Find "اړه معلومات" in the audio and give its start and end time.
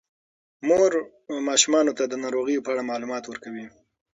2.73-3.23